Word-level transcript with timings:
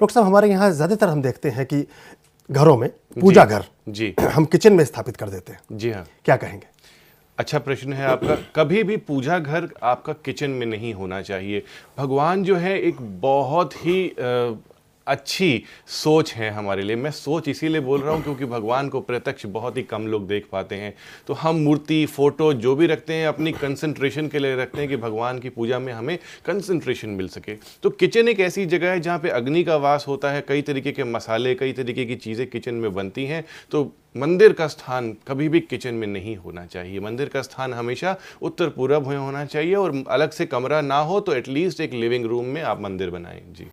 Doctor 0.00 0.14
साहब 0.14 0.26
हमारे 0.26 0.48
यहाँ 0.50 0.70
ज़्यादातर 0.70 1.08
हम 1.08 1.22
देखते 1.22 1.50
हैं 1.50 1.66
कि 1.66 1.86
घरों 2.50 2.76
में 2.76 2.88
पूजा 3.20 3.44
घर 3.44 3.64
जी। 3.88 4.14
हम 4.20 4.44
किचन 4.44 4.72
में 4.72 4.84
स्थापित 4.84 5.16
कर 5.16 5.28
देते 5.28 5.52
हैं। 5.52 5.60
जी 5.72 5.90
हाँ। 5.90 6.06
क्या 6.24 6.36
कहेंगे? 6.36 6.66
अच्छा 7.38 7.58
प्रश्न 7.58 7.92
है 7.92 8.06
आपका। 8.06 8.36
कभी 8.56 8.82
भी 8.82 8.96
पूजा 8.96 9.38
घर 9.38 9.68
आपका 9.82 10.12
किचन 10.24 10.50
में 10.50 10.66
नहीं 10.66 10.94
होना 10.94 11.20
चाहिए। 11.22 11.62
भगवान 11.98 12.44
जो 12.44 12.56
है 12.56 12.78
एक 12.80 13.00
बहुत 13.20 13.74
ही 13.76 14.12
अच्छी 15.08 15.62
सोच 15.86 16.32
है 16.32 16.50
हमारे 16.50 16.82
लिए। 16.82 16.96
मैं 16.96 17.10
सोच 17.10 17.48
इसीलिए 17.48 17.80
बोल 17.80 18.00
रहा 18.00 18.14
हूँ 18.14 18.22
क्योंकि 18.22 18.44
भगवान 18.44 18.88
को 18.88 19.00
प्रत्यक्ष 19.00 19.46
बहुत 19.48 19.76
ही 19.76 19.82
कम 19.82 20.06
लोग 20.06 20.26
देख 20.28 20.48
पाते 20.52 20.74
हैं। 20.74 20.94
तो 21.26 21.34
हम 21.34 21.56
मूर्ति, 21.56 22.04
फ़ोटो, 22.06 22.52
जो 22.54 22.74
भी 22.76 22.86
रखते 22.86 23.14
हैं, 23.14 23.26
अपनी 23.26 23.52
कंसंट्रेशन 23.52 24.28
के 24.28 24.38
लिए 24.38 24.56
रखते 24.56 24.80
हैं 24.80 24.88
कि 24.88 24.96
भगवान 24.96 25.38
की 25.38 25.48
पूजा 25.48 25.78
में 25.78 25.92
हमें 25.92 26.16
कंसंट्रेशन 26.46 27.08
मिल 27.10 27.28
सके। 27.28 27.54
तो 27.82 27.90
किचन 27.90 28.28
एक 28.28 28.40
ऐसी 28.40 28.66
जगह 28.66 28.90
है 28.90 29.00
जहाँ 29.00 29.18
पे 29.18 29.28
अग्नि 29.30 29.64
का 29.64 29.76
वास 29.76 30.04
होता 30.08 30.30
है, 30.30 30.44
कई 30.48 30.62
तरीके 30.62 30.92
के 30.92 31.04
मसाले, 31.04 31.54
कई 31.54 31.72
तरीके 31.72 32.04
की 32.04 32.16
चीज़ें 32.16 32.46
किचन 32.46 32.74
में 32.74 32.92
बनती 32.94 33.24
हैं। 33.26 33.44
तो 33.70 33.84
मंदिर 34.16 34.52
का 34.52 34.66
स्थान 34.66 35.12
कभी 35.28 35.48
भी 35.48 35.60
किचन 35.60 35.94
में 35.94 36.06
नहीं 36.06 36.36
होना 36.36 36.64
चाहिए। 36.66 37.00
मंदिर 37.00 37.28
का 37.28 37.42
स्थान 37.42 37.74
हमेशा 37.74 38.16
उत्तर 38.42 38.68
पूर्व 38.68 39.08
में 39.08 39.16
होना 39.16 39.44
चाहिए 39.44 39.74
और 39.74 40.02
अलग 40.08 40.30
से 40.30 40.46
कमरा 40.46 40.80
ना 40.80 40.98
हो 41.00 41.20
तो 41.20 41.34
एटलीस्ट 41.34 41.80
एक 41.80 41.92
लिविंग 41.92 42.26
रूम 42.26 42.46
में 42.46 42.62
आप 42.62 42.80
मंदिर 42.80 43.10
बनाएँ। 43.10 43.42
जी। 43.50 43.70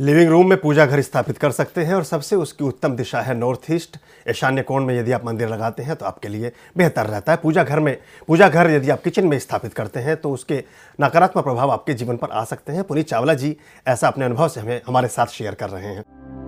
लिविंग 0.00 0.28
रूम 0.30 0.48
में 0.48 0.60
पूजा 0.60 0.84
घर 0.86 1.00
स्थापित 1.00 1.38
कर 1.38 1.50
सकते 1.50 1.82
हैं 1.84 1.94
और 1.94 2.04
सबसे 2.04 2.36
उसकी 2.36 2.64
उत्तम 2.64 2.94
दिशा 2.96 3.20
है 3.20 3.34
नॉर्थ 3.34 3.70
ईस्ट। 3.70 3.96
ईशान्य 4.30 4.62
कोण 4.62 4.84
में 4.84 4.94
यदि 4.98 5.12
आप 5.12 5.24
मंदिर 5.24 5.48
लगाते 5.48 5.82
हैं 5.82 5.96
तो 5.96 6.06
आपके 6.06 6.28
लिए 6.28 6.52
बेहतर 6.76 7.06
रहता 7.06 7.32
है। 7.32 7.38
पूजा 7.42 7.64
घर 7.64 7.80
में, 7.80 7.96
पूजा 8.28 8.48
घर 8.48 8.70
यदि 8.70 8.90
आप 8.90 9.02
किचन 9.02 9.26
में 9.26 9.38
स्थापित 9.38 9.74
करते 9.74 10.00
हैं 10.00 10.16
तो 10.16 10.32
उसके 10.32 10.64
नकारात्मक 11.00 11.44
प्रभाव 11.44 11.70
आपके 11.70 11.94
जीवन 11.94 12.16
पर 12.16 12.30
आ 12.30 12.44
सकते 12.44 12.72
हैं। 12.72 12.84
पुनीत 12.84 13.08
चावला 13.08 13.34
जी, 13.34 13.56
ऐसा 13.86 14.08
अपने 14.08 14.24
अनुभव 14.24 14.48
से 14.48 14.60
हमें, 14.60 14.80
हमारे 14.86 15.08
साथ 15.08 15.26
शेयर 15.26 15.54
कर 15.54 15.70
रहे 15.70 15.94
हैं। 15.94 16.39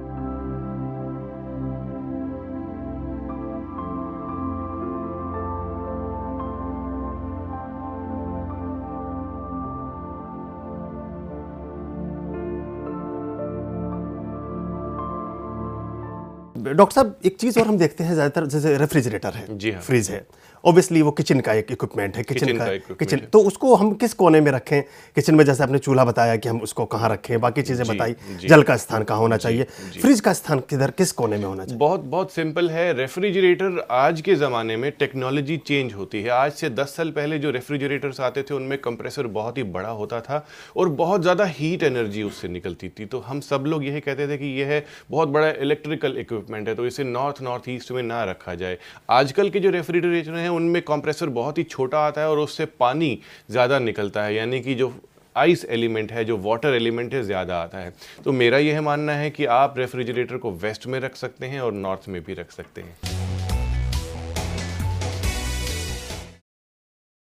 डॉक्टर 16.57 16.95
साहब 16.95 17.17
एक 17.27 17.37
चीज़ 17.37 17.59
और 17.61 17.67
हम 17.67 17.79
देखते 17.79 18.05
हैं 18.05 18.15
ज़्यादातर 18.15 18.47
जैसे 18.47 18.77
रेफ्रिजरेटर 18.79 19.35
है 19.35 19.59
जी 19.59 19.71
हाँ। 19.71 19.81
फ्रिज 19.83 20.11
है। 20.11 20.27
ऑब्वियसली 20.65 21.01
वो 21.03 21.11
किचन 21.11 21.41
का 21.41 21.53
एक 21.53 21.71
इक्विपमेंट 21.73 22.17
है 22.17 22.23
किचन 22.23 22.57
का 22.59 22.67
का 22.67 22.95
किचन 22.95 23.19
तो 23.33 23.39
उसको 23.41 23.75
हम 23.75 23.93
किस 23.95 24.13
कोने 24.15 24.41
में 24.41 24.51
रखें? 24.53 24.83
किचन 25.17 25.35
में 25.35 25.45
जैसे 25.45 25.63
आपने 25.63 25.79
चूल्हा 25.79 26.05
बताया 26.05 26.37
कि 26.37 26.49
हम 26.49 26.61
उसको 26.61 26.85
कहाँ 26.85 27.09
रखें? 27.11 27.41
बाकी 27.41 27.63
चीज़ें 27.63 27.87
बताई। 27.87 28.15
जल 28.43 28.63
का 28.63 28.77
स्थान 28.77 29.03
कहाँ 29.03 29.19
होना 29.19 29.37
चाहिए? 29.37 29.65
फ्रिज 30.01 30.21
का 30.21 30.33
स्थान 30.33 30.61
किधर 30.71 30.91
किस 30.91 31.13
कोने 31.13 31.37
में 31.37 31.45
होना 31.45 31.65
चाहिए? 31.65 31.79
बहुत 31.79 32.01
बहुत 32.01 32.33
सिंपल 32.33 32.71
है। 32.71 32.93
रेफ्रिजरेटर 32.93 33.87
आज 33.91 34.21
के 34.21 34.35
ज़माने 34.35 34.77
में 34.77 34.91
टेक्नोलॉजी 34.99 35.57
चेंज 35.67 35.95
होती 35.95 36.23
है। 36.23 36.31
आज 36.31 36.53
से 36.53 36.71
10 36.73 36.95
साल 36.97 37.11
पहले 37.11 37.39
जो 37.39 37.51
रेफ्रिजरेटर्स 37.51 38.21
आते 38.21 38.43
थे 38.43 38.55
उनमें 38.55 38.79
कंप्रेसर 38.81 39.27
बहुत 39.33 39.59
ही 39.59 39.63
बड़ा 39.73 39.91
होता 39.91 40.21
था 40.21 40.45
और 40.77 40.89
बहुत 41.03 41.23
ज़्यादा 41.23 41.45
हीट 41.49 41.83
एनर्जी 41.83 42.23
उससे 42.23 42.49
निकलती 42.49 42.89
थी। 42.89 43.07
तो 43.07 43.21
हम 43.21 43.41
सब 43.41 43.65
लोग 43.67 43.85
यही 43.85 44.01
कहते 44.01 44.29
थे 44.29 44.39
कि 44.39 44.55
यह 44.61 44.67
है 44.67 44.85
बहुत 45.11 45.29
बड़ा 45.29 45.51
इलेक्ट्रिकल 45.51 46.17
इक्विपमेंट 46.43 46.69
है 46.69 46.75
तो 46.75 46.87
इसे 46.87 47.05
नॉर्थ 47.05 47.43
नॉर्थ 47.43 47.69
ईस्ट 47.69 47.93
में 47.93 48.03
ना 48.03 48.23
रखा 48.25 48.55
जाए। 48.55 48.79
आजकल 49.11 49.51
के 49.51 49.61
जो 49.61 49.71
रेफ्रिजरेटर 49.71 50.35
हैं, 50.35 50.49
उनमें 50.51 50.83
कंप्रेसर 50.83 51.29
बहुत 51.31 51.59
ही 51.59 51.65
छोटा 51.65 51.99
आता 52.01 52.21
है 52.21 52.29
और 52.31 52.39
उससे 52.41 52.67
पानी 52.81 53.19
ज़्यादा 53.51 53.79
निकलता 53.81 54.25
है, 54.25 54.35
यानी 54.35 54.61
कि 54.61 54.75
जो 54.75 54.93
आइस 55.37 55.65
एलिमेंट 55.67 56.13
है, 56.13 56.25
जो 56.25 56.37
वाटर 56.39 56.75
एलिमेंट 56.75 57.15
है, 57.15 57.23
ज़्यादा 57.23 57.61
आता 57.61 57.79
है। 57.79 57.93
तो 58.25 58.33
मेरा 58.33 58.59
यह 58.59 58.81
मानना 58.83 59.13
है 59.15 59.31
कि 59.31 59.45
आप 59.53 59.79
रेफ्रिजरेटर 59.79 60.37
को 60.37 60.53
वेस्ट 60.59 60.87
में 60.87 60.99
रख 61.01 61.17
सकते 61.17 61.47
हैं 61.47 61.61
और 61.61 61.73
नॉर्थ 61.75 62.09
में 62.09 62.23
भी 62.25 62.35
रख 62.35 62.51
सकते 62.51 62.81
हैं। 62.81 63.22